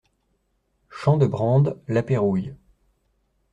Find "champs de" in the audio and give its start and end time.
0.89-1.27